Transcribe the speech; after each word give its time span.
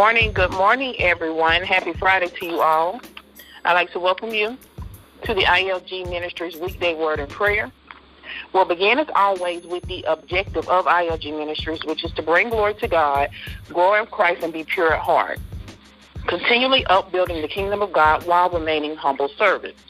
Morning, 0.00 0.32
good 0.32 0.52
morning, 0.52 0.94
everyone. 0.98 1.60
Happy 1.60 1.92
Friday 1.92 2.28
to 2.28 2.46
you 2.46 2.62
all. 2.62 3.02
I'd 3.66 3.74
like 3.74 3.92
to 3.92 4.00
welcome 4.00 4.30
you 4.30 4.56
to 5.24 5.34
the 5.34 5.42
ILG 5.42 6.08
Ministries 6.08 6.56
weekday 6.56 6.94
word 6.94 7.20
and 7.20 7.28
prayer. 7.28 7.70
We'll 8.54 8.64
begin 8.64 8.98
as 8.98 9.08
always 9.14 9.66
with 9.66 9.82
the 9.88 10.02
objective 10.04 10.66
of 10.70 10.86
ILG 10.86 11.38
Ministries, 11.38 11.84
which 11.84 12.02
is 12.02 12.12
to 12.12 12.22
bring 12.22 12.48
glory 12.48 12.72
to 12.76 12.88
God, 12.88 13.28
glory 13.68 14.00
of 14.00 14.10
Christ, 14.10 14.42
and 14.42 14.54
be 14.54 14.64
pure 14.64 14.94
at 14.94 15.00
heart. 15.00 15.38
Continually 16.26 16.86
upbuilding 16.86 17.42
the 17.42 17.48
kingdom 17.48 17.82
of 17.82 17.92
God 17.92 18.24
while 18.24 18.48
remaining 18.48 18.96
humble 18.96 19.28
servants. 19.28 19.82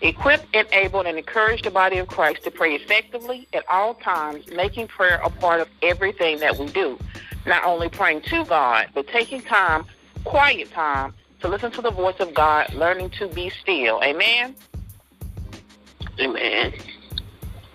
Equip, 0.00 0.44
enable, 0.52 1.02
and 1.02 1.16
encourage 1.16 1.62
the 1.62 1.70
body 1.70 1.98
of 1.98 2.08
Christ 2.08 2.42
to 2.42 2.50
pray 2.50 2.74
effectively 2.74 3.46
at 3.52 3.64
all 3.70 3.94
times, 3.94 4.44
making 4.50 4.88
prayer 4.88 5.20
a 5.22 5.30
part 5.30 5.60
of 5.60 5.68
everything 5.82 6.40
that 6.40 6.58
we 6.58 6.66
do 6.66 6.98
not 7.46 7.64
only 7.64 7.88
praying 7.88 8.22
to 8.22 8.44
God, 8.44 8.88
but 8.94 9.06
taking 9.08 9.42
time, 9.42 9.84
quiet 10.24 10.70
time, 10.70 11.14
to 11.40 11.48
listen 11.48 11.70
to 11.72 11.82
the 11.82 11.90
voice 11.90 12.20
of 12.20 12.32
God, 12.34 12.72
learning 12.74 13.10
to 13.10 13.28
be 13.28 13.50
still. 13.50 14.00
Amen? 14.02 14.54
Amen. 16.20 16.72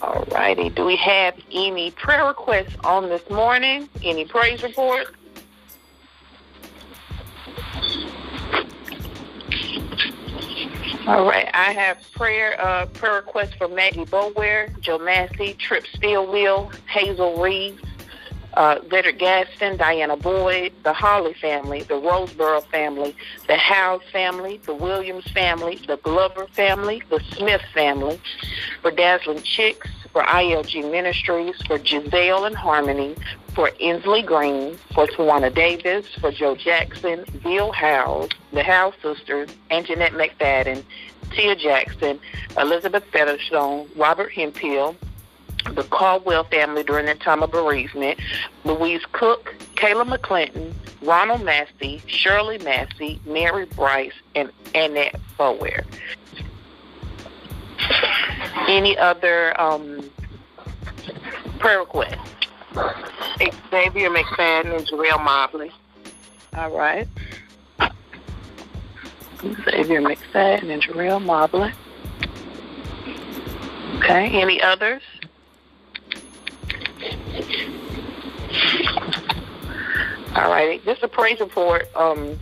All 0.02 0.26
righty. 0.32 0.70
Do 0.70 0.86
we 0.86 0.96
have 0.98 1.36
any 1.52 1.92
prayer 1.92 2.26
requests 2.26 2.76
on 2.84 3.10
this 3.10 3.28
morning? 3.30 3.90
Any 4.04 4.26
praise 4.26 4.64
reports? 4.64 5.12
All 11.08 11.26
right, 11.26 11.50
I 11.54 11.72
have 11.72 12.00
prayer 12.12 12.60
uh, 12.62 12.86
prayer 12.88 13.16
requests 13.16 13.54
for 13.54 13.70
Maggie 13.70 14.04
Boware, 14.04 14.78
Joe 14.82 14.98
Massey, 14.98 15.54
Trip 15.54 15.86
Stillwell, 15.88 16.70
Hazel 16.86 17.42
Reeves, 17.42 17.82
uh, 18.54 18.80
Leonard 18.92 19.20
Gaston, 19.20 19.78
Diana 19.78 20.18
Boyd, 20.18 20.73
the 20.84 20.94
Holly 20.94 21.34
family, 21.34 21.84
the 21.84 21.95
Roseboro 21.95 22.66
family, 22.66 23.16
the 23.48 23.56
Howe 23.56 24.00
family, 24.12 24.59
the 24.66 24.73
Williams 24.73 25.30
family, 25.31 25.76
the 25.88 25.98
Glover 25.98 26.48
family, 26.48 27.03
the 27.09 27.20
Smith 27.36 27.62
family, 27.73 28.20
for 28.81 28.92
Dazzling 28.92 29.44
Chicks, 29.44 29.90
for 30.12 30.23
ILG 30.23 30.90
Ministries, 30.92 31.56
for 31.68 31.78
Giselle 31.84 32.45
and 32.45 32.56
Harmony, 32.56 33.16
for 33.53 33.70
Inslee 33.80 34.25
Green, 34.25 34.78
for 34.94 35.06
Tawana 35.06 35.53
Davis, 35.53 36.08
for 36.20 36.31
Joe 36.31 36.56
Jackson, 36.56 37.25
Bill 37.44 37.72
Howes, 37.72 38.30
the 38.53 38.64
Howe 38.64 38.94
sisters, 39.02 39.50
and 39.70 39.86
Jeanette 39.86 40.14
McFadden, 40.14 40.84
Tia 41.31 41.56
Jackson, 41.56 42.20
Elizabeth 42.58 43.03
Featherstone, 43.12 43.90
Robert 43.95 44.31
Hemphill, 44.31 44.95
the 45.76 45.84
Caldwell 45.84 46.44
family 46.46 46.84
during 46.84 47.06
their 47.06 47.16
time 47.16 47.44
of 47.44 47.52
bereavement, 47.52 48.20
Louise 48.64 49.04
Cook, 49.12 49.56
Kayla 49.76 50.08
McClinton, 50.08 50.74
Ronald 51.02 51.44
Massey, 51.44 52.02
Shirley 52.08 52.58
Massey, 52.59 53.20
Mary 53.26 53.66
Bryce, 53.66 54.14
and 54.36 54.52
Annette 54.74 55.20
Bower. 55.38 55.84
Any 58.68 58.98
other 58.98 59.59
um, 59.59 60.09
prayer 61.59 61.80
requests? 61.80 62.18
Xavier 63.70 64.09
McFadden 64.09 64.78
and 64.78 64.88
Jarrell 64.88 65.24
Mobley. 65.24 65.72
All 66.56 66.72
right. 66.72 67.08
Xavier 69.42 70.02
McFadden 70.02 70.70
and 70.70 70.81
Jarrell 70.81 71.24
Mobley. 71.24 71.72
Okay. 73.98 74.42
Any 74.42 74.62
others? 74.62 75.02
All 80.36 80.52
right, 80.52 80.84
just 80.86 81.02
a 81.03 81.08
praise 81.08 81.40
report. 81.40 81.88
Um, 81.95 82.38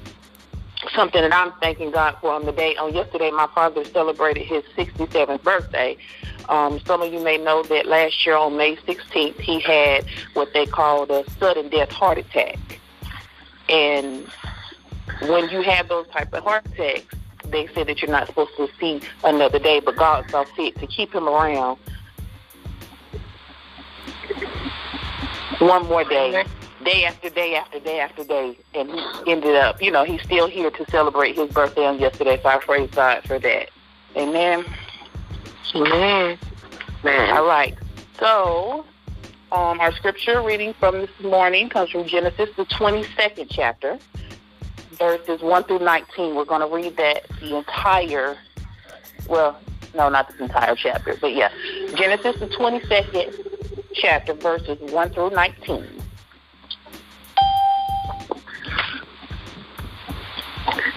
something 0.93 1.21
that 1.21 1.33
I'm 1.33 1.51
thanking 1.61 1.91
God 1.91 2.17
for 2.21 2.31
on 2.31 2.45
the 2.45 2.51
day. 2.51 2.75
On 2.75 2.93
yesterday, 2.93 3.31
my 3.31 3.47
father 3.55 3.85
celebrated 3.85 4.43
his 4.43 4.63
67th 4.75 5.41
birthday. 5.43 5.97
Um, 6.49 6.79
some 6.85 7.01
of 7.01 7.11
you 7.11 7.19
may 7.23 7.37
know 7.37 7.63
that 7.63 7.85
last 7.85 8.25
year 8.25 8.35
on 8.35 8.57
May 8.57 8.75
16th, 8.75 9.39
he 9.39 9.59
had 9.59 10.05
what 10.33 10.53
they 10.53 10.65
called 10.65 11.09
a 11.09 11.29
sudden 11.39 11.69
death 11.69 11.91
heart 11.91 12.17
attack. 12.17 12.57
And 13.69 14.27
when 15.23 15.49
you 15.49 15.61
have 15.61 15.87
those 15.87 16.07
type 16.09 16.33
of 16.33 16.43
heart 16.43 16.65
attacks, 16.65 17.15
they 17.45 17.67
say 17.67 17.83
that 17.83 18.01
you're 18.01 18.11
not 18.11 18.27
supposed 18.27 18.55
to 18.57 18.67
see 18.79 19.01
another 19.23 19.59
day, 19.59 19.79
but 19.79 19.95
God 19.95 20.29
saw 20.29 20.43
fit 20.43 20.77
to 20.79 20.87
keep 20.87 21.13
him 21.13 21.27
around 21.27 21.79
one 25.59 25.85
more 25.87 26.03
day, 26.03 26.45
day 26.83 27.05
after 27.05 27.29
day 27.29 27.55
after 27.55 27.79
day 27.79 27.99
after 27.99 28.23
day, 28.23 28.57
and 28.73 28.89
he 28.89 29.31
ended 29.31 29.55
up, 29.55 29.81
you 29.81 29.91
know, 29.91 30.03
he's 30.03 30.21
still 30.21 30.47
here 30.47 30.71
to 30.71 30.85
celebrate 30.89 31.35
his 31.35 31.49
birthday 31.49 31.85
on 31.85 31.99
yesterday. 31.99 32.39
So 32.41 32.49
I 32.49 32.57
praise 32.57 32.89
God 32.91 33.23
for 33.23 33.39
that. 33.39 33.69
Amen. 34.15 34.65
Amen. 35.75 36.37
Man. 37.03 37.37
All 37.37 37.45
right. 37.45 37.77
So, 38.19 38.85
um, 39.51 39.79
our 39.79 39.91
scripture 39.93 40.41
reading 40.41 40.73
from 40.73 41.01
this 41.01 41.19
morning 41.21 41.69
comes 41.69 41.89
from 41.91 42.05
Genesis, 42.05 42.49
the 42.55 42.65
22nd 42.65 43.47
chapter, 43.49 43.99
verses 44.91 45.41
1 45.41 45.63
through 45.65 45.79
19. 45.79 46.35
We're 46.35 46.45
going 46.45 46.61
to 46.61 46.73
read 46.73 46.97
that 46.97 47.23
the 47.41 47.57
entire, 47.57 48.37
well, 49.27 49.59
no, 49.93 50.09
not 50.09 50.29
this 50.29 50.39
entire 50.39 50.75
chapter, 50.75 51.15
but 51.19 51.33
yeah, 51.33 51.51
Genesis, 51.95 52.39
the 52.39 52.47
22nd 52.47 53.54
chapter, 53.95 54.33
verses 54.33 54.77
1 54.91 55.09
through 55.11 55.31
19. 55.31 55.85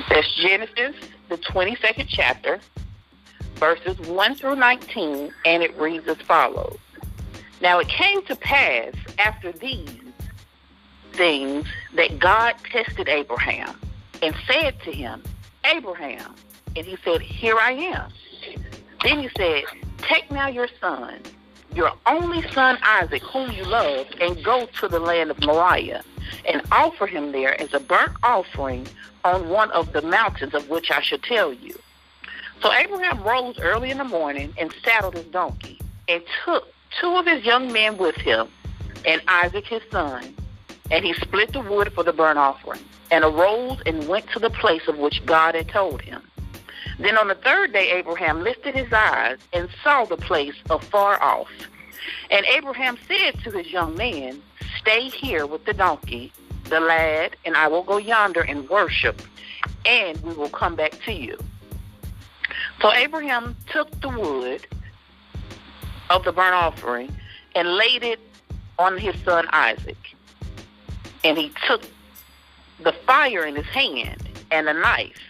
That's 0.09 0.34
Genesis, 0.36 0.97
the 1.28 1.37
22nd 1.37 2.06
chapter, 2.08 2.60
verses 3.56 3.98
1 4.00 4.34
through 4.34 4.56
19, 4.56 5.32
and 5.44 5.62
it 5.62 5.76
reads 5.78 6.08
as 6.08 6.16
follows. 6.19 6.78
Now 7.60 7.78
it 7.78 7.88
came 7.88 8.25
to 8.26 8.37
pass 8.37 8.94
after 9.19 9.53
these 9.53 9.88
things 11.12 11.66
that 11.94 12.19
God 12.19 12.54
tested 12.70 13.08
Abraham 13.08 13.78
and 14.22 14.34
said 14.47 14.81
to 14.82 14.92
him, 14.92 15.22
Abraham. 15.64 16.34
And 16.76 16.87
he 16.87 16.97
said, 17.04 17.20
Here 17.20 17.56
I 17.58 17.72
am. 17.72 18.12
Then 19.03 19.20
he 19.20 19.28
said, 19.37 19.64
Take 19.98 20.31
now 20.31 20.48
your 20.48 20.69
son, 20.81 21.20
your 21.74 21.92
only 22.06 22.42
son 22.52 22.78
Isaac, 22.82 23.22
whom 23.22 23.50
you 23.52 23.64
love, 23.64 24.06
and 24.20 24.42
go 24.42 24.66
to 24.80 24.88
the 24.88 25.00
land 25.00 25.30
of 25.30 25.40
Moriah 25.44 26.02
and 26.46 26.62
offer 26.72 27.06
him 27.06 27.32
there 27.32 27.60
as 27.60 27.72
a 27.74 27.80
burnt 27.80 28.12
offering 28.22 28.86
on 29.24 29.48
one 29.48 29.70
of 29.72 29.92
the 29.92 30.02
mountains 30.02 30.54
of 30.54 30.68
which 30.68 30.90
I 30.90 31.00
shall 31.00 31.18
tell 31.18 31.52
you. 31.52 31.78
So 32.62 32.72
Abraham 32.72 33.22
rose 33.22 33.58
early 33.58 33.90
in 33.90 33.98
the 33.98 34.04
morning 34.04 34.52
and 34.58 34.74
saddled 34.84 35.14
his 35.14 35.26
donkey 35.26 35.78
and 36.08 36.22
took 36.44 36.72
two 37.00 37.16
of 37.16 37.26
his 37.26 37.44
young 37.44 37.72
men 37.72 37.96
with 37.96 38.16
him 38.16 38.48
and 39.04 39.22
Isaac 39.28 39.66
his 39.66 39.82
son, 39.90 40.34
and 40.90 41.04
he 41.04 41.12
split 41.14 41.52
the 41.52 41.60
wood 41.60 41.92
for 41.92 42.02
the 42.02 42.12
burnt 42.12 42.38
offering 42.38 42.80
and 43.10 43.24
arose 43.24 43.80
and 43.86 44.08
went 44.08 44.28
to 44.30 44.38
the 44.38 44.50
place 44.50 44.86
of 44.88 44.98
which 44.98 45.24
God 45.24 45.54
had 45.54 45.68
told 45.68 46.02
him. 46.02 46.22
Then 46.98 47.16
on 47.16 47.28
the 47.28 47.34
third 47.36 47.72
day, 47.72 47.92
Abraham 47.92 48.42
lifted 48.42 48.75
his 48.75 48.92
eyes 48.92 49.38
and 49.53 49.69
saw 49.82 50.04
the 50.04 50.16
place 50.16 50.54
afar 50.69 51.22
off. 51.22 51.50
And 52.31 52.44
Abraham 52.47 52.98
said 53.06 53.42
to 53.44 53.50
his 53.50 53.70
young 53.70 53.97
man, 53.97 54.42
Stay 54.78 55.08
here 55.08 55.47
with 55.47 55.64
the 55.64 55.72
donkey, 55.72 56.32
the 56.64 56.81
lad, 56.81 57.37
and 57.44 57.56
I 57.56 57.69
will 57.69 57.82
go 57.82 57.98
yonder 57.98 58.41
and 58.41 58.69
worship, 58.69 59.22
and 59.87 60.20
we 60.22 60.34
will 60.34 60.48
come 60.48 60.75
back 60.75 61.00
to 61.04 61.12
you. 61.12 61.38
So 62.81 62.92
Abraham 62.92 63.56
took 63.72 63.91
the 64.00 64.08
wood 64.08 64.66
of 66.10 66.25
the 66.25 66.32
burnt 66.32 66.54
offering 66.54 67.14
and 67.54 67.76
laid 67.76 68.03
it 68.03 68.20
on 68.78 68.98
his 68.98 69.14
son 69.22 69.46
Isaac. 69.50 69.96
And 71.25 71.37
he 71.37 71.52
took 71.67 71.82
the 72.81 72.93
fire 72.93 73.44
in 73.44 73.56
his 73.56 73.67
hand 73.67 74.28
and 74.50 74.69
a 74.69 74.72
knife 74.72 75.27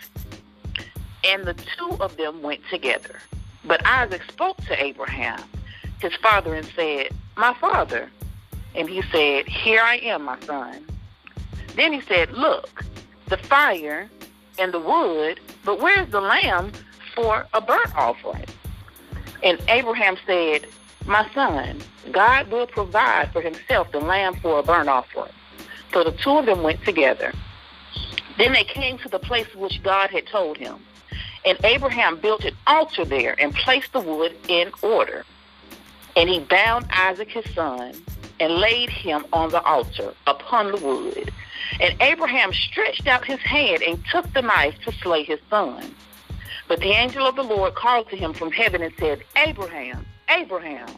and 1.28 1.44
the 1.44 1.54
two 1.54 1.96
of 2.00 2.16
them 2.16 2.42
went 2.42 2.60
together. 2.70 3.20
But 3.64 3.84
Isaac 3.86 4.22
spoke 4.28 4.56
to 4.64 4.82
Abraham, 4.82 5.42
his 6.00 6.14
father, 6.16 6.54
and 6.54 6.66
said, 6.74 7.10
My 7.36 7.54
father. 7.54 8.10
And 8.74 8.88
he 8.88 9.02
said, 9.12 9.46
Here 9.46 9.82
I 9.82 9.96
am, 9.96 10.24
my 10.24 10.40
son. 10.40 10.86
Then 11.76 11.92
he 11.92 12.00
said, 12.00 12.32
Look, 12.32 12.84
the 13.26 13.36
fire 13.36 14.08
and 14.58 14.72
the 14.72 14.80
wood, 14.80 15.40
but 15.64 15.80
where's 15.80 16.08
the 16.10 16.20
lamb 16.20 16.72
for 17.14 17.46
a 17.52 17.60
burnt 17.60 17.94
offering? 17.94 18.46
And 19.42 19.60
Abraham 19.68 20.16
said, 20.26 20.66
My 21.06 21.28
son, 21.34 21.80
God 22.10 22.50
will 22.50 22.66
provide 22.66 23.32
for 23.32 23.42
himself 23.42 23.92
the 23.92 24.00
lamb 24.00 24.34
for 24.36 24.60
a 24.60 24.62
burnt 24.62 24.88
offering. 24.88 25.32
So 25.92 26.04
the 26.04 26.12
two 26.12 26.38
of 26.38 26.46
them 26.46 26.62
went 26.62 26.82
together. 26.84 27.32
Then 28.38 28.52
they 28.52 28.64
came 28.64 28.98
to 28.98 29.08
the 29.08 29.18
place 29.18 29.52
which 29.54 29.82
God 29.82 30.10
had 30.10 30.26
told 30.26 30.56
him. 30.56 30.78
And 31.44 31.58
Abraham 31.64 32.18
built 32.18 32.44
an 32.44 32.56
altar 32.66 33.04
there 33.04 33.34
and 33.40 33.54
placed 33.54 33.92
the 33.92 34.00
wood 34.00 34.34
in 34.48 34.70
order. 34.82 35.24
And 36.16 36.28
he 36.28 36.40
bound 36.40 36.86
Isaac 36.90 37.30
his 37.30 37.48
son 37.54 37.94
and 38.40 38.54
laid 38.54 38.90
him 38.90 39.24
on 39.32 39.50
the 39.50 39.62
altar 39.62 40.14
upon 40.26 40.72
the 40.72 40.78
wood. 40.78 41.32
And 41.80 41.94
Abraham 42.00 42.52
stretched 42.52 43.06
out 43.06 43.24
his 43.24 43.40
hand 43.40 43.82
and 43.82 44.04
took 44.10 44.32
the 44.32 44.42
knife 44.42 44.76
to 44.84 44.92
slay 44.92 45.22
his 45.22 45.40
son. 45.48 45.94
But 46.66 46.80
the 46.80 46.90
angel 46.90 47.26
of 47.26 47.36
the 47.36 47.42
Lord 47.42 47.74
called 47.74 48.10
to 48.10 48.16
him 48.16 48.32
from 48.32 48.52
heaven 48.52 48.82
and 48.82 48.92
said, 48.98 49.22
Abraham, 49.36 50.04
Abraham. 50.28 50.88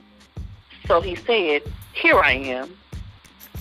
So 0.87 1.01
he 1.01 1.15
said, 1.15 1.63
Here 1.93 2.19
I 2.19 2.33
am. 2.33 2.77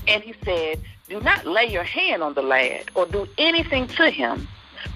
And 0.08 0.24
he 0.24 0.34
said, 0.44 0.82
Do 1.08 1.20
not 1.22 1.46
lay 1.46 1.66
your 1.66 1.84
hand 1.84 2.24
on 2.24 2.34
the 2.34 2.42
lad 2.42 2.90
or 2.96 3.06
do 3.06 3.28
anything 3.38 3.88
to 3.90 4.10
him, 4.10 4.48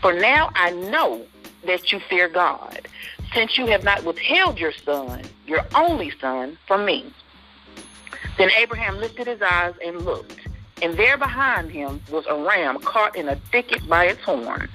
for 0.01 0.13
now 0.13 0.49
I 0.55 0.71
know 0.71 1.25
that 1.65 1.91
you 1.91 1.99
fear 1.99 2.27
God, 2.27 2.87
since 3.33 3.57
you 3.57 3.67
have 3.67 3.83
not 3.83 4.03
withheld 4.03 4.59
your 4.59 4.71
son, 4.71 5.21
your 5.47 5.65
only 5.75 6.11
son, 6.19 6.57
from 6.67 6.85
me. 6.85 7.11
Then 8.37 8.49
Abraham 8.57 8.97
lifted 8.97 9.27
his 9.27 9.41
eyes 9.41 9.73
and 9.83 10.03
looked, 10.03 10.39
and 10.81 10.97
there 10.97 11.17
behind 11.17 11.71
him 11.71 12.01
was 12.11 12.25
a 12.27 12.35
ram 12.35 12.79
caught 12.79 13.15
in 13.15 13.29
a 13.29 13.35
thicket 13.51 13.87
by 13.87 14.05
its 14.05 14.21
horns. 14.21 14.69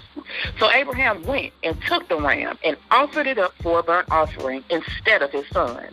So 0.59 0.71
Abraham 0.71 1.25
went 1.25 1.53
and 1.63 1.81
took 1.83 2.09
the 2.09 2.21
ram 2.21 2.59
and 2.65 2.77
offered 2.91 3.27
it 3.27 3.39
up 3.39 3.55
for 3.63 3.79
a 3.79 3.83
burnt 3.83 4.11
offering 4.11 4.65
instead 4.71 5.23
of 5.23 5.31
his 5.33 5.47
son. 5.49 5.89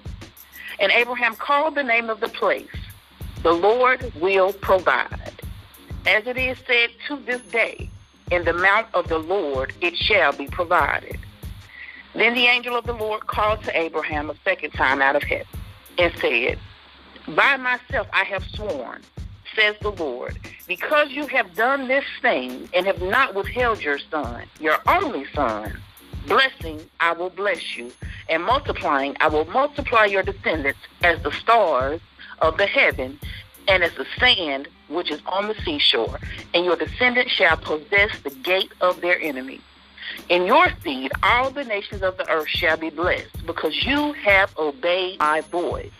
And 0.79 0.91
Abraham 0.91 1.35
called 1.35 1.75
the 1.75 1.83
name 1.83 2.09
of 2.09 2.19
the 2.19 2.27
place, 2.27 2.67
The 3.43 3.53
Lord 3.53 4.11
Will 4.19 4.53
Provide. 4.53 5.41
As 6.05 6.27
it 6.27 6.37
is 6.37 6.57
said 6.67 6.89
to 7.07 7.17
this 7.17 7.41
day, 7.43 7.89
in 8.31 8.43
the 8.45 8.53
mount 8.53 8.87
of 8.93 9.07
the 9.07 9.19
Lord 9.19 9.73
it 9.81 9.95
shall 9.95 10.33
be 10.33 10.47
provided. 10.47 11.19
Then 12.13 12.33
the 12.33 12.45
angel 12.45 12.77
of 12.77 12.85
the 12.85 12.93
Lord 12.93 13.27
called 13.27 13.63
to 13.63 13.77
Abraham 13.77 14.29
a 14.29 14.35
second 14.43 14.71
time 14.71 15.01
out 15.01 15.15
of 15.15 15.23
heaven 15.23 15.47
and 15.97 16.13
said, 16.19 16.57
By 17.27 17.57
myself 17.57 18.07
I 18.13 18.23
have 18.23 18.43
sworn, 18.43 19.01
says 19.55 19.75
the 19.81 19.91
Lord, 19.91 20.37
because 20.67 21.11
you 21.11 21.27
have 21.27 21.55
done 21.55 21.87
this 21.87 22.05
thing 22.21 22.69
and 22.73 22.85
have 22.85 23.01
not 23.01 23.35
withheld 23.35 23.81
your 23.81 23.99
son, 23.99 24.43
your 24.59 24.77
only 24.87 25.25
son, 25.33 25.77
blessing 26.25 26.79
I 26.99 27.11
will 27.11 27.29
bless 27.29 27.77
you, 27.77 27.91
and 28.29 28.43
multiplying 28.43 29.15
I 29.19 29.27
will 29.27 29.45
multiply 29.45 30.05
your 30.05 30.23
descendants 30.23 30.79
as 31.03 31.21
the 31.21 31.31
stars 31.31 32.01
of 32.39 32.57
the 32.57 32.65
heaven 32.65 33.19
and 33.67 33.83
as 33.83 33.93
the 33.95 34.05
sand 34.19 34.67
which 34.87 35.11
is 35.11 35.21
on 35.25 35.47
the 35.47 35.55
seashore, 35.63 36.19
and 36.53 36.65
your 36.65 36.75
descendants 36.75 37.31
shall 37.31 37.57
possess 37.57 38.11
the 38.23 38.29
gate 38.29 38.71
of 38.81 39.01
their 39.01 39.19
enemy. 39.19 39.61
In 40.29 40.45
your 40.45 40.67
seed, 40.83 41.11
all 41.23 41.49
the 41.49 41.63
nations 41.63 42.01
of 42.01 42.17
the 42.17 42.29
earth 42.29 42.47
shall 42.47 42.77
be 42.77 42.89
blessed, 42.89 43.45
because 43.45 43.83
you 43.83 44.13
have 44.13 44.55
obeyed 44.57 45.19
my 45.19 45.41
voice. 45.41 45.91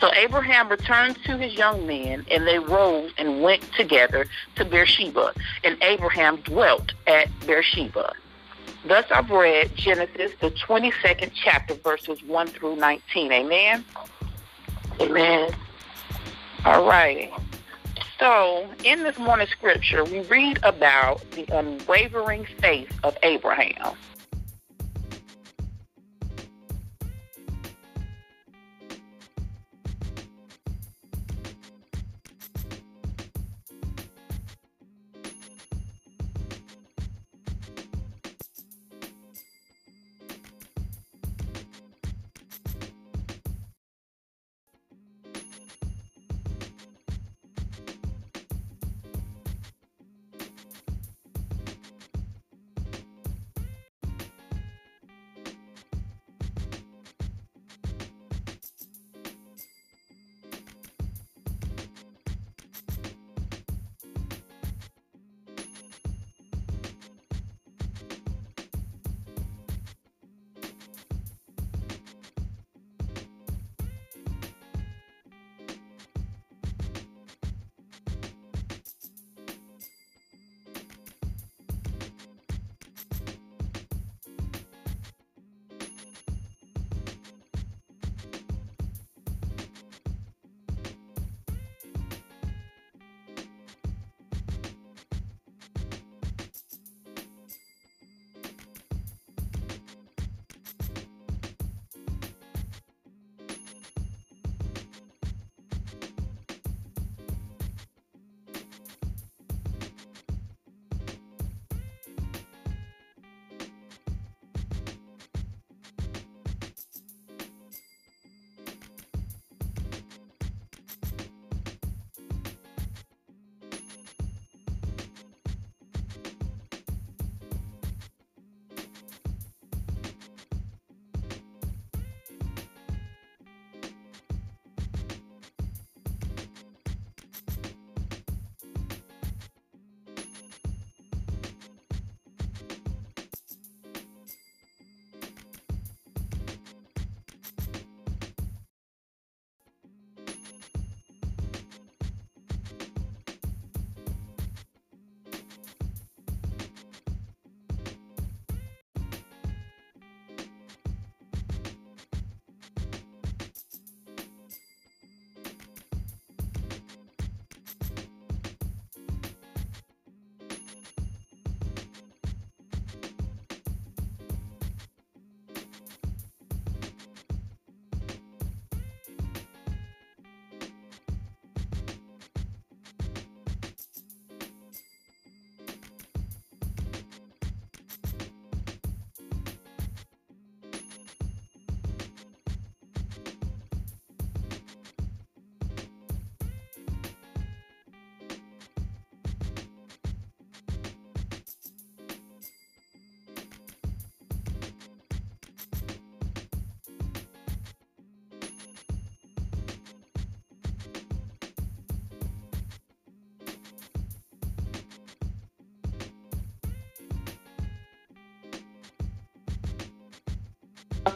So 0.00 0.12
Abraham 0.14 0.68
returned 0.68 1.22
to 1.24 1.36
his 1.36 1.54
young 1.54 1.86
men, 1.86 2.24
and 2.30 2.46
they 2.46 2.58
rose 2.58 3.12
and 3.18 3.42
went 3.42 3.62
together 3.72 4.26
to 4.56 4.64
Beersheba, 4.64 5.32
and 5.64 5.76
Abraham 5.82 6.36
dwelt 6.38 6.92
at 7.06 7.28
Beersheba. 7.46 8.12
Thus 8.84 9.04
I've 9.10 9.30
read 9.30 9.74
Genesis, 9.74 10.32
the 10.40 10.50
22nd 10.50 11.32
chapter, 11.34 11.74
verses 11.74 12.22
1 12.22 12.46
through 12.48 12.76
19. 12.76 13.32
Amen? 13.32 13.84
Amen. 15.00 15.54
All 16.64 16.86
righty. 16.86 17.30
So, 18.18 18.68
in 18.84 19.04
this 19.04 19.16
morning's 19.18 19.50
scripture, 19.50 20.04
we 20.04 20.20
read 20.22 20.58
about 20.64 21.22
the 21.30 21.46
unwavering 21.56 22.46
faith 22.60 22.92
of 23.04 23.16
Abraham. 23.22 23.96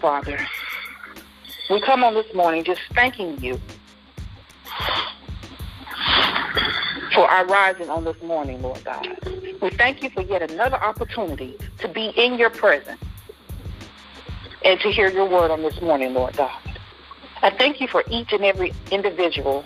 Father, 0.03 0.37
we 1.71 1.81
come 1.81 2.03
on 2.03 2.15
this 2.15 2.35
morning 2.35 2.65
just 2.65 2.81
thanking 2.93 3.41
you 3.41 3.61
for 7.15 7.31
our 7.31 7.47
rising 7.47 7.89
on 7.89 8.03
this 8.03 8.21
morning, 8.21 8.61
Lord 8.63 8.83
God. 8.83 9.07
We 9.63 9.71
thank 9.71 10.03
you 10.03 10.11
for 10.11 10.23
yet 10.23 10.43
another 10.51 10.75
opportunity 10.83 11.57
to 11.79 11.87
be 11.87 12.07
in 12.17 12.37
your 12.37 12.51
presence 12.51 13.01
and 14.65 14.81
to 14.81 14.91
hear 14.91 15.09
your 15.09 15.29
word 15.29 15.53
on 15.53 15.63
this 15.63 15.81
morning, 15.81 16.15
Lord 16.15 16.37
God. 16.37 16.51
I 17.41 17.51
thank 17.51 17.81
you 17.81 17.87
for 17.87 18.03
each 18.11 18.33
and 18.33 18.45
every 18.45 18.73
individual 18.91 19.65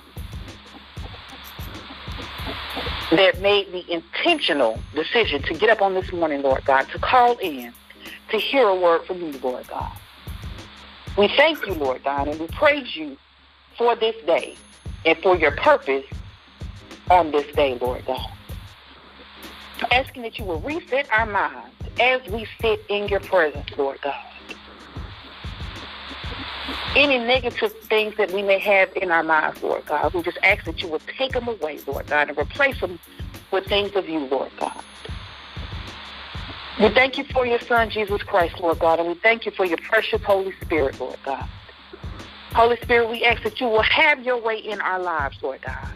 that 3.10 3.40
made 3.40 3.72
the 3.72 3.90
intentional 3.90 4.78
decision 4.94 5.40
to 5.44 5.54
get 5.54 5.70
up 5.70 5.80
on 5.80 5.94
this 5.94 6.12
morning, 6.12 6.42
Lord 6.42 6.62
God, 6.66 6.86
to 6.90 6.98
call 6.98 7.38
in, 7.38 7.72
to 8.28 8.36
hear 8.36 8.68
a 8.68 8.74
word 8.74 9.06
from 9.06 9.22
you, 9.22 9.32
Lord 9.38 9.66
God. 9.68 9.96
We 11.16 11.28
thank 11.28 11.66
you, 11.66 11.72
Lord 11.72 12.04
God, 12.04 12.28
and 12.28 12.38
we 12.38 12.46
praise 12.48 12.94
you 12.94 13.16
for 13.78 13.96
this 13.96 14.14
day 14.26 14.54
and 15.06 15.16
for 15.18 15.34
your 15.34 15.52
purpose 15.52 16.04
on 17.10 17.30
this 17.30 17.50
day, 17.54 17.78
Lord 17.80 18.04
God. 18.04 18.30
Asking 19.90 20.22
that 20.22 20.38
you 20.38 20.44
will 20.44 20.60
reset 20.60 21.10
our 21.10 21.24
minds 21.24 21.74
as 21.98 22.20
we 22.28 22.46
sit 22.60 22.84
in 22.90 23.08
your 23.08 23.20
presence, 23.20 23.66
Lord 23.78 23.98
God. 24.02 24.22
Any 26.94 27.18
negative 27.18 27.72
things 27.84 28.14
that 28.18 28.30
we 28.32 28.42
may 28.42 28.58
have 28.58 28.94
in 28.96 29.10
our 29.10 29.22
minds, 29.22 29.62
Lord 29.62 29.86
God, 29.86 30.12
we 30.12 30.22
just 30.22 30.38
ask 30.42 30.64
that 30.64 30.82
you 30.82 30.88
will 30.88 31.00
take 31.16 31.32
them 31.32 31.48
away, 31.48 31.78
Lord 31.86 32.06
God, 32.08 32.28
and 32.28 32.36
replace 32.36 32.78
them 32.80 32.98
with 33.50 33.64
things 33.66 33.96
of 33.96 34.06
you, 34.06 34.20
Lord 34.20 34.50
God. 34.58 34.82
We 36.78 36.90
thank 36.90 37.16
you 37.16 37.24
for 37.24 37.46
your 37.46 37.60
Son, 37.60 37.88
Jesus 37.88 38.22
Christ, 38.22 38.60
Lord 38.60 38.78
God, 38.80 38.98
and 38.98 39.08
we 39.08 39.14
thank 39.14 39.46
you 39.46 39.52
for 39.52 39.64
your 39.64 39.78
precious 39.78 40.22
Holy 40.22 40.52
Spirit, 40.60 41.00
Lord 41.00 41.16
God. 41.24 41.48
Holy 42.52 42.76
Spirit, 42.82 43.08
we 43.08 43.24
ask 43.24 43.42
that 43.44 43.58
you 43.60 43.66
will 43.66 43.82
have 43.82 44.22
your 44.22 44.36
way 44.36 44.58
in 44.58 44.82
our 44.82 45.00
lives, 45.00 45.38
Lord 45.42 45.62
God. 45.62 45.88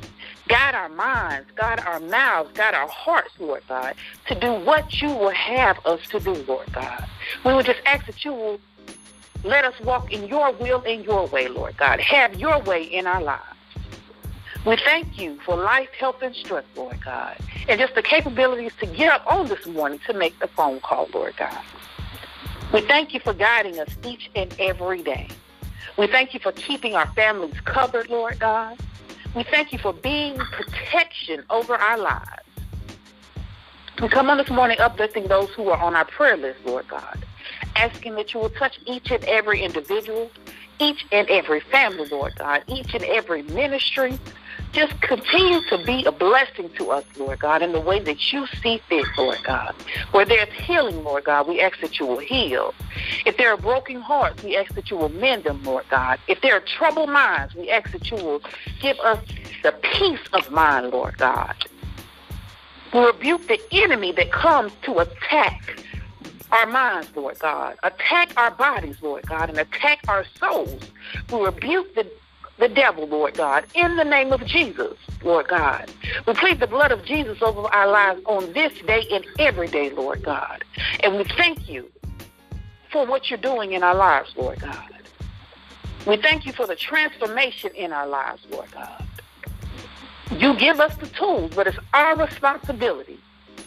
Guide 0.48 0.74
our 0.74 0.88
minds, 0.88 1.50
guide 1.54 1.80
our 1.80 2.00
mouths, 2.00 2.50
guide 2.54 2.74
our 2.74 2.88
hearts, 2.88 3.30
Lord 3.38 3.62
God, 3.68 3.94
to 4.28 4.34
do 4.34 4.54
what 4.54 5.02
you 5.02 5.08
will 5.08 5.30
have 5.30 5.84
us 5.84 6.00
to 6.08 6.18
do, 6.18 6.32
Lord 6.48 6.72
God. 6.72 7.06
We 7.44 7.52
would 7.52 7.66
just 7.66 7.80
ask 7.84 8.06
that 8.06 8.24
you 8.24 8.32
will 8.32 8.60
let 9.44 9.66
us 9.66 9.78
walk 9.80 10.10
in 10.12 10.28
your 10.28 10.50
will 10.52 10.82
and 10.86 11.04
your 11.04 11.26
way, 11.26 11.48
Lord 11.48 11.76
God. 11.76 12.00
Have 12.00 12.40
your 12.40 12.58
way 12.60 12.82
in 12.82 13.06
our 13.06 13.22
lives. 13.22 13.59
We 14.66 14.76
thank 14.76 15.18
you 15.18 15.38
for 15.40 15.56
life, 15.56 15.88
health, 15.98 16.22
and 16.22 16.34
strength, 16.34 16.68
Lord 16.76 17.02
God, 17.02 17.36
and 17.68 17.80
just 17.80 17.94
the 17.94 18.02
capabilities 18.02 18.72
to 18.80 18.86
get 18.86 19.10
up 19.10 19.26
on 19.26 19.48
this 19.48 19.66
morning 19.66 20.00
to 20.06 20.12
make 20.12 20.38
the 20.38 20.48
phone 20.48 20.80
call, 20.80 21.08
Lord 21.14 21.36
God. 21.36 21.62
We 22.72 22.82
thank 22.82 23.14
you 23.14 23.20
for 23.20 23.32
guiding 23.32 23.80
us 23.80 23.88
each 24.04 24.30
and 24.34 24.54
every 24.58 25.02
day. 25.02 25.28
We 25.96 26.06
thank 26.06 26.34
you 26.34 26.40
for 26.40 26.52
keeping 26.52 26.94
our 26.94 27.06
families 27.14 27.54
covered, 27.64 28.10
Lord 28.10 28.38
God. 28.38 28.78
We 29.34 29.44
thank 29.44 29.72
you 29.72 29.78
for 29.78 29.92
being 29.92 30.36
protection 30.36 31.42
over 31.48 31.74
our 31.74 31.98
lives. 31.98 32.42
We 34.00 34.08
come 34.08 34.28
on 34.28 34.38
this 34.38 34.50
morning 34.50 34.78
uplifting 34.78 35.26
those 35.26 35.48
who 35.50 35.70
are 35.70 35.78
on 35.78 35.94
our 35.94 36.04
prayer 36.04 36.36
list, 36.36 36.60
Lord 36.64 36.86
God 36.88 37.24
asking 37.76 38.14
that 38.16 38.34
you 38.34 38.40
will 38.40 38.50
touch 38.50 38.78
each 38.86 39.10
and 39.10 39.24
every 39.24 39.62
individual, 39.62 40.30
each 40.78 41.06
and 41.12 41.28
every 41.28 41.60
family, 41.60 42.06
Lord 42.08 42.34
God, 42.36 42.62
each 42.66 42.94
and 42.94 43.04
every 43.04 43.42
ministry. 43.42 44.18
Just 44.72 45.00
continue 45.00 45.60
to 45.68 45.78
be 45.84 46.04
a 46.04 46.12
blessing 46.12 46.70
to 46.76 46.90
us, 46.90 47.04
Lord 47.18 47.40
God, 47.40 47.60
in 47.60 47.72
the 47.72 47.80
way 47.80 47.98
that 47.98 48.32
you 48.32 48.46
see 48.62 48.80
fit, 48.88 49.04
Lord 49.18 49.38
God. 49.42 49.74
Where 50.12 50.24
there's 50.24 50.52
healing, 50.52 51.02
Lord 51.02 51.24
God, 51.24 51.48
we 51.48 51.60
ask 51.60 51.80
that 51.80 51.98
you 51.98 52.06
will 52.06 52.18
heal. 52.18 52.72
If 53.26 53.36
there 53.36 53.52
are 53.52 53.56
broken 53.56 54.00
hearts, 54.00 54.42
we 54.44 54.56
ask 54.56 54.72
that 54.74 54.90
you 54.90 54.96
will 54.96 55.08
mend 55.08 55.44
them, 55.44 55.62
Lord 55.64 55.86
God. 55.90 56.20
If 56.28 56.40
there 56.40 56.54
are 56.54 56.60
troubled 56.60 57.10
minds, 57.10 57.54
we 57.54 57.68
ask 57.68 57.90
that 57.90 58.10
you 58.10 58.16
will 58.16 58.40
give 58.80 58.98
us 59.00 59.18
the 59.64 59.72
peace 59.82 60.20
of 60.32 60.50
mind, 60.52 60.90
Lord 60.90 61.18
God. 61.18 61.56
We 62.92 63.00
rebuke 63.00 63.48
the 63.48 63.60
enemy 63.72 64.12
that 64.12 64.32
comes 64.32 64.72
to 64.82 64.98
attack 64.98 65.82
our 66.52 66.66
minds, 66.66 67.08
Lord 67.14 67.38
God. 67.38 67.76
Attack 67.82 68.32
our 68.36 68.50
bodies, 68.50 68.96
Lord 69.00 69.26
God, 69.26 69.48
and 69.48 69.58
attack 69.58 70.00
our 70.08 70.24
souls. 70.38 70.82
We 71.32 71.40
rebuke 71.40 71.94
the, 71.94 72.10
the 72.60 72.68
devil, 72.68 73.06
Lord 73.06 73.34
God, 73.34 73.64
in 73.74 73.96
the 73.96 74.04
name 74.04 74.32
of 74.32 74.44
Jesus, 74.44 74.96
Lord 75.24 75.48
God. 75.48 75.90
We 76.26 76.34
plead 76.34 76.60
the 76.60 76.66
blood 76.66 76.92
of 76.92 77.04
Jesus 77.04 77.42
over 77.42 77.62
our 77.62 77.88
lives 77.90 78.20
on 78.26 78.52
this 78.52 78.72
day 78.82 79.06
and 79.10 79.26
every 79.38 79.66
day, 79.66 79.90
Lord 79.90 80.22
God. 80.22 80.62
And 81.02 81.16
we 81.16 81.24
thank 81.24 81.68
you 81.68 81.90
for 82.92 83.06
what 83.06 83.30
you're 83.30 83.38
doing 83.38 83.72
in 83.72 83.82
our 83.82 83.94
lives, 83.94 84.32
Lord 84.36 84.60
God. 84.60 84.92
We 86.06 86.18
thank 86.18 86.46
you 86.46 86.52
for 86.52 86.66
the 86.66 86.76
transformation 86.76 87.72
in 87.74 87.92
our 87.92 88.06
lives, 88.06 88.42
Lord 88.50 88.70
God. 88.72 89.04
You 90.36 90.54
give 90.54 90.80
us 90.80 90.94
the 90.96 91.06
tools, 91.08 91.52
but 91.54 91.66
it's 91.66 91.78
our 91.94 92.16
responsibility 92.16 93.18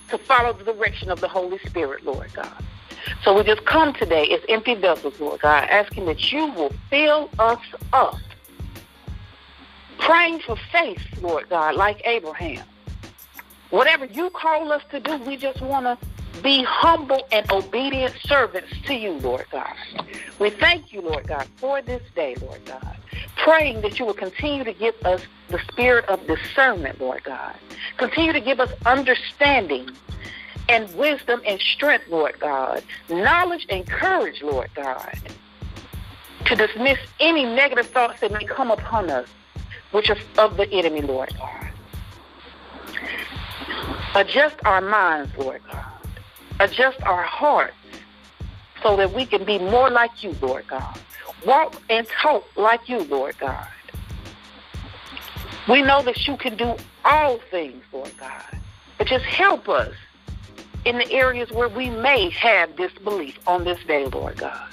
to 0.09 0.17
follow 0.17 0.53
the 0.53 0.63
direction 0.63 1.09
of 1.09 1.19
the 1.19 1.27
Holy 1.27 1.57
Spirit, 1.59 2.05
Lord 2.05 2.31
God. 2.33 2.63
So 3.23 3.35
we 3.35 3.43
just 3.43 3.65
come 3.65 3.93
today 3.93 4.29
as 4.29 4.41
empty 4.47 4.75
vessels, 4.75 5.19
Lord 5.19 5.41
God, 5.41 5.67
asking 5.69 6.05
that 6.05 6.31
you 6.31 6.47
will 6.47 6.71
fill 6.89 7.29
us 7.39 7.59
up. 7.91 8.17
Praying 10.03 10.39
for 10.39 10.57
faith, 10.69 11.01
Lord 11.21 11.47
God, 11.49 11.75
like 11.75 12.01
Abraham. 12.03 12.65
Whatever 13.69 14.03
you 14.03 14.29
call 14.31 14.73
us 14.73 14.83
to 14.91 14.99
do, 14.99 15.15
we 15.19 15.37
just 15.37 15.61
want 15.61 15.85
to 15.85 16.41
be 16.41 16.61
humble 16.61 17.25
and 17.31 17.49
obedient 17.49 18.13
servants 18.25 18.69
to 18.85 18.95
you, 18.95 19.13
Lord 19.13 19.45
God. 19.49 19.73
We 20.39 20.49
thank 20.49 20.91
you, 20.91 20.99
Lord 20.99 21.25
God, 21.27 21.47
for 21.55 21.81
this 21.81 22.01
day, 22.15 22.35
Lord 22.41 22.59
God. 22.65 22.97
Praying 23.37 23.79
that 23.79 23.97
you 23.97 24.05
will 24.05 24.13
continue 24.13 24.65
to 24.65 24.73
give 24.73 24.93
us 25.05 25.21
the 25.47 25.59
spirit 25.71 26.03
of 26.09 26.27
discernment, 26.27 26.99
Lord 26.99 27.23
God. 27.23 27.55
Continue 27.95 28.33
to 28.33 28.41
give 28.41 28.59
us 28.59 28.73
understanding 28.85 29.89
and 30.67 30.93
wisdom 30.97 31.41
and 31.47 31.61
strength, 31.61 32.09
Lord 32.09 32.37
God. 32.41 32.83
Knowledge 33.07 33.67
and 33.69 33.87
courage, 33.87 34.43
Lord 34.43 34.69
God. 34.75 35.17
To 36.47 36.55
dismiss 36.57 36.99
any 37.21 37.45
negative 37.45 37.87
thoughts 37.87 38.19
that 38.19 38.33
may 38.33 38.43
come 38.43 38.69
upon 38.69 39.09
us, 39.09 39.29
which 39.93 40.09
are 40.09 40.17
of 40.37 40.57
the 40.57 40.69
enemy, 40.71 41.01
Lord 41.01 41.33
God. 41.37 41.67
Adjust 44.15 44.57
our 44.65 44.81
minds, 44.81 45.31
Lord 45.37 45.61
God. 45.71 45.85
Adjust 46.59 47.01
our 47.03 47.23
hearts 47.23 47.73
so 48.81 48.97
that 48.97 49.13
we 49.13 49.25
can 49.25 49.43
be 49.45 49.57
more 49.57 49.89
like 49.89 50.23
you, 50.23 50.35
Lord 50.41 50.67
God. 50.67 50.99
Walk 51.45 51.81
and 51.89 52.07
talk 52.21 52.45
like 52.57 52.89
you, 52.89 52.99
Lord 53.03 53.37
God. 53.37 53.67
We 55.69 55.81
know 55.81 56.01
that 56.03 56.27
you 56.27 56.37
can 56.37 56.57
do 56.57 56.75
all 57.05 57.37
things, 57.37 57.83
Lord 57.91 58.11
God. 58.17 58.59
But 58.97 59.07
just 59.07 59.25
help 59.25 59.69
us 59.69 59.93
in 60.85 60.97
the 60.97 61.11
areas 61.11 61.51
where 61.51 61.69
we 61.69 61.89
may 61.89 62.29
have 62.31 62.75
disbelief 62.75 63.39
on 63.47 63.63
this 63.63 63.79
day, 63.85 64.05
Lord 64.05 64.37
God. 64.37 64.67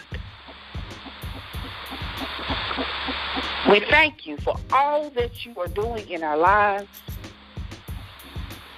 We 3.70 3.78
thank 3.78 4.26
you 4.26 4.36
for 4.38 4.56
all 4.72 5.10
that 5.10 5.46
you 5.46 5.54
are 5.60 5.68
doing 5.68 6.08
in 6.10 6.24
our 6.24 6.36
lives. 6.36 6.88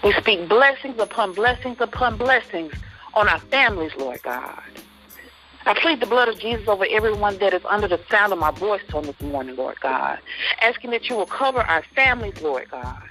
We 0.05 0.13
speak 0.13 0.51
blessings 0.51 0.99
upon 0.99 1.33
blessings 1.33 1.79
upon 1.81 2.19
blessings 2.19 2.75
on 3.15 3.27
our 3.27 3.39
families, 3.39 3.93
Lord 3.97 4.23
God. 4.23 4.63
I 5.65 5.73
plead 5.81 6.01
the 6.01 6.07
blood 6.07 6.29
of 6.29 6.39
Jesus 6.39 6.69
over 6.69 6.85
everyone 6.91 7.39
that 7.39 7.55
is 7.55 7.63
under 7.65 7.89
the 7.89 8.01
sound 8.11 8.35
of 8.35 8.39
my 8.39 8.51
voice 8.51 8.83
on 8.93 9.05
this 9.05 9.19
morning, 9.23 9.57
Lord 9.57 9.81
God. 9.81 10.19
Asking 10.61 10.91
that 10.91 11.09
you 11.09 11.17
will 11.17 11.27
cover 11.27 11.61
our 11.61 11.83
families, 11.95 12.43
Lord 12.43 12.69
God. 12.71 13.03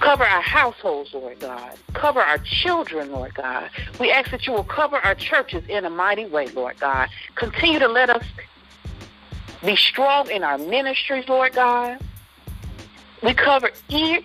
Cover 0.00 0.24
our 0.24 0.42
households, 0.42 1.14
Lord 1.14 1.38
God. 1.38 1.76
Cover 1.92 2.20
our 2.20 2.38
children, 2.38 3.12
Lord 3.12 3.34
God. 3.34 3.70
We 4.00 4.10
ask 4.10 4.32
that 4.32 4.48
you 4.48 4.52
will 4.52 4.64
cover 4.64 4.96
our 4.96 5.14
churches 5.14 5.62
in 5.68 5.84
a 5.84 5.90
mighty 5.90 6.26
way, 6.26 6.48
Lord 6.48 6.80
God. 6.80 7.08
Continue 7.36 7.78
to 7.78 7.88
let 7.88 8.10
us 8.10 8.24
be 9.64 9.76
strong 9.76 10.30
in 10.30 10.44
our 10.44 10.58
ministries, 10.58 11.28
Lord 11.28 11.52
God. 11.54 11.98
We 13.22 13.34
cover 13.34 13.70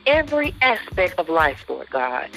every 0.05 0.53
aspect 0.61 1.17
of 1.17 1.29
life, 1.29 1.65
Lord 1.67 1.89
God 1.89 2.29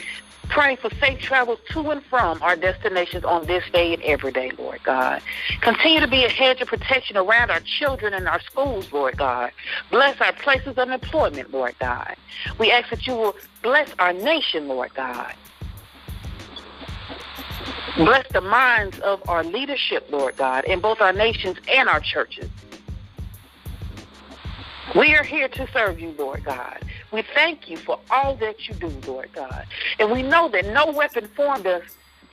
praying 0.49 0.77
for 0.77 0.91
safe 1.01 1.19
travels 1.19 1.59
to 1.71 1.91
and 1.91 2.03
from 2.05 2.43
our 2.43 2.57
destinations 2.57 3.25
on 3.25 3.47
this 3.47 3.65
day 3.73 3.95
and 3.95 4.03
every 4.03 4.33
day, 4.33 4.53
Lord 4.59 4.83
God. 4.83 5.23
Continue 5.61 6.01
to 6.01 6.09
be 6.09 6.25
a 6.25 6.29
hedge 6.29 6.61
of 6.61 6.69
protection 6.69 7.17
around 7.17 7.51
our 7.51 7.61
children 7.61 8.15
and 8.15 8.29
our 8.29 8.41
schools, 8.41 8.93
Lord 8.93 9.17
God. 9.17 9.51
Bless 9.91 10.21
our 10.21 10.33
places 10.33 10.79
of 10.79 10.89
employment, 10.89 11.53
Lord 11.53 11.75
God. 11.79 12.17
We 12.59 12.71
ask 12.71 12.91
that 12.91 13.07
you 13.07 13.15
will 13.15 13.37
bless 13.63 13.91
our 13.99 14.13
nation, 14.13 14.69
Lord 14.69 14.95
God. 14.95 15.35
Bless 17.97 18.31
the 18.31 18.43
minds 18.43 18.99
of 19.01 19.27
our 19.29 19.43
leadership, 19.43 20.09
Lord 20.11 20.37
God, 20.37 20.65
in 20.65 20.81
both 20.81 21.01
our 21.01 21.15
nations 21.15 21.57
and 21.73 21.89
our 21.89 22.01
churches. 22.01 22.51
We 24.97 25.15
are 25.15 25.23
here 25.23 25.49
to 25.49 25.69
serve 25.73 26.01
you, 26.01 26.15
Lord 26.17 26.43
God. 26.45 26.83
We 27.13 27.23
thank 27.35 27.69
you 27.69 27.77
for 27.77 27.99
all 28.11 28.35
that 28.37 28.67
you 28.67 28.75
do, 28.75 28.91
Lord 29.07 29.31
God. 29.35 29.67
And 29.99 30.11
we 30.11 30.23
know 30.23 30.49
that 30.49 30.65
no 30.67 30.91
weapon 30.91 31.29
formed 31.37 31.67
us 31.67 31.83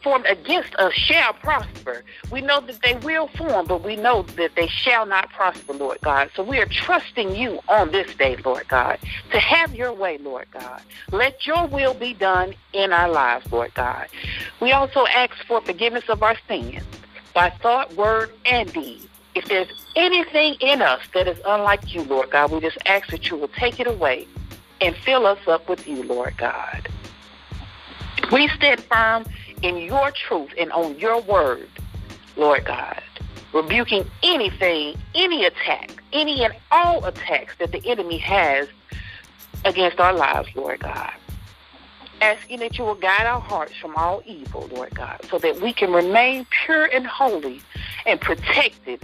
formed 0.01 0.25
against 0.25 0.75
us 0.75 0.93
shall 0.93 1.33
prosper. 1.33 2.03
We 2.29 2.41
know 2.41 2.59
that 2.59 2.81
they 2.81 2.95
will 2.95 3.27
form, 3.27 3.65
but 3.67 3.83
we 3.83 3.95
know 3.95 4.23
that 4.35 4.55
they 4.55 4.67
shall 4.67 5.05
not 5.05 5.29
prosper, 5.31 5.73
Lord 5.73 6.01
God. 6.01 6.29
So 6.35 6.43
we 6.43 6.59
are 6.59 6.65
trusting 6.65 7.35
you 7.35 7.59
on 7.69 7.91
this 7.91 8.13
day, 8.15 8.35
Lord 8.43 8.67
God, 8.67 8.99
to 9.31 9.39
have 9.39 9.73
your 9.73 9.93
way, 9.93 10.17
Lord 10.17 10.47
God. 10.51 10.81
Let 11.11 11.47
your 11.47 11.67
will 11.67 11.93
be 11.93 12.13
done 12.13 12.53
in 12.73 12.91
our 12.91 13.09
lives, 13.09 13.49
Lord 13.51 13.73
God. 13.75 14.07
We 14.59 14.73
also 14.73 15.05
ask 15.07 15.33
for 15.47 15.61
forgiveness 15.61 16.03
of 16.09 16.21
our 16.21 16.35
sins 16.49 16.83
by 17.33 17.49
thought, 17.49 17.93
word, 17.95 18.31
and 18.45 18.71
deed. 18.73 19.09
If 19.35 19.45
there's 19.45 19.67
anything 19.95 20.55
in 20.59 20.81
us 20.81 21.01
that 21.13 21.27
is 21.27 21.39
unlike 21.45 21.93
you, 21.93 22.03
Lord 22.03 22.29
God, 22.29 22.51
we 22.51 22.59
just 22.59 22.77
ask 22.85 23.09
that 23.09 23.29
you 23.29 23.37
will 23.37 23.47
take 23.47 23.79
it 23.79 23.87
away 23.87 24.27
and 24.79 24.95
fill 24.95 25.25
us 25.25 25.39
up 25.47 25.67
with 25.67 25.87
you, 25.87 26.03
Lord 26.03 26.37
God. 26.37 26.87
We 28.31 28.47
stand 28.49 28.83
firm 28.83 29.25
in 29.61 29.77
your 29.77 30.11
truth 30.11 30.51
and 30.57 30.71
on 30.71 30.99
your 30.99 31.21
word, 31.21 31.67
Lord 32.37 32.65
God, 32.65 33.01
rebuking 33.53 34.09
anything, 34.21 34.97
any 35.15 35.45
attack, 35.45 36.03
any 36.11 36.43
and 36.43 36.53
all 36.71 37.03
attacks 37.05 37.55
that 37.59 37.71
the 37.71 37.83
enemy 37.89 38.17
has 38.19 38.67
against 39.65 39.99
our 39.99 40.13
lives, 40.13 40.49
Lord 40.55 40.79
God. 40.79 41.13
Asking 42.21 42.59
that 42.59 42.77
you 42.77 42.85
will 42.85 42.95
guide 42.95 43.25
our 43.25 43.41
hearts 43.41 43.75
from 43.75 43.95
all 43.95 44.21
evil, 44.25 44.69
Lord 44.71 44.93
God, 44.95 45.19
so 45.29 45.39
that 45.39 45.59
we 45.59 45.73
can 45.73 45.91
remain 45.91 46.45
pure 46.65 46.85
and 46.85 47.05
holy 47.05 47.61
and 48.05 48.19
protected 48.19 49.01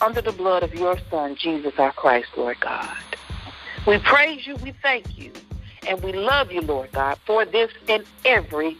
under 0.00 0.20
the 0.20 0.32
blood 0.32 0.62
of 0.62 0.74
your 0.74 0.98
Son, 1.10 1.36
Jesus 1.36 1.74
our 1.78 1.92
Christ, 1.92 2.28
Lord 2.36 2.60
God. 2.60 2.96
We 3.86 3.98
praise 3.98 4.46
you, 4.46 4.56
we 4.56 4.72
thank 4.82 5.18
you, 5.18 5.32
and 5.86 6.02
we 6.02 6.12
love 6.12 6.52
you, 6.52 6.60
Lord 6.60 6.92
God, 6.92 7.18
for 7.26 7.44
this 7.44 7.70
and 7.88 8.04
every 8.24 8.76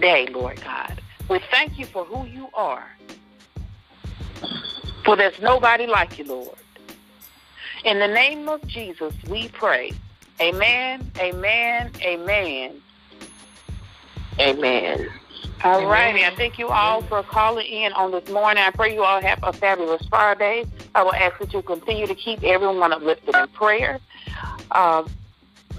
day, 0.00 0.26
Lord 0.26 0.60
God. 0.62 1.00
We 1.28 1.40
thank 1.50 1.78
you 1.78 1.86
for 1.86 2.04
who 2.04 2.26
you 2.26 2.48
are. 2.54 2.86
For 5.04 5.16
there's 5.16 5.40
nobody 5.40 5.86
like 5.86 6.18
you, 6.18 6.24
Lord. 6.24 6.58
In 7.84 7.98
the 7.98 8.08
name 8.08 8.48
of 8.48 8.66
Jesus, 8.66 9.14
we 9.28 9.48
pray. 9.48 9.92
Amen, 10.40 11.10
amen, 11.18 11.90
amen. 12.02 12.82
Amen. 14.38 15.08
All 15.64 15.86
righty. 15.86 16.24
I 16.24 16.34
thank 16.34 16.58
you 16.58 16.68
all 16.68 17.02
for 17.02 17.22
calling 17.24 17.66
in 17.66 17.92
on 17.94 18.12
this 18.12 18.28
morning. 18.28 18.62
I 18.62 18.70
pray 18.70 18.94
you 18.94 19.02
all 19.02 19.20
have 19.20 19.40
a 19.42 19.52
fabulous 19.52 20.06
Friday. 20.06 20.64
I 20.94 21.02
will 21.02 21.14
ask 21.14 21.38
that 21.38 21.52
you 21.52 21.62
continue 21.62 22.06
to 22.06 22.14
keep 22.14 22.42
everyone 22.44 22.92
uplifted 22.92 23.34
in 23.34 23.48
prayer. 23.48 23.98
Uh, 24.70 25.04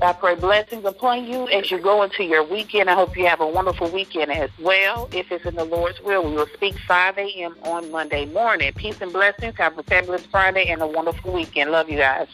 I 0.02 0.14
pray 0.14 0.36
blessings 0.36 0.86
upon 0.86 1.26
you 1.26 1.48
as 1.50 1.72
you 1.72 1.78
go 1.78 2.04
into 2.04 2.24
your 2.24 2.44
weekend. 2.44 2.90
I 2.90 2.96
hope 2.96 3.18
you 3.18 3.26
have 3.28 3.42
a 3.42 3.48
wonderful 3.48 3.90
weekend 3.90 4.32
as 4.32 4.50
well. 4.60 5.10
If 5.12 5.32
it's 5.32 5.46
in 5.46 5.56
the 5.56 5.66
Lord's 5.66 6.00
will, 6.02 6.24
we 6.24 6.36
will 6.36 6.48
speak 6.54 6.78
5 6.88 7.18
a.m. 7.18 7.56
on 7.64 7.92
Monday 7.92 8.26
morning. 8.26 8.72
Peace 8.74 9.00
and 9.02 9.12
blessings. 9.12 9.56
Have 9.58 9.78
a 9.78 9.84
fabulous 9.84 10.26
Friday 10.26 10.68
and 10.70 10.82
a 10.82 10.88
wonderful 10.88 11.34
weekend. 11.34 11.72
Love 11.72 11.90
you 11.90 11.98
guys. 11.98 12.28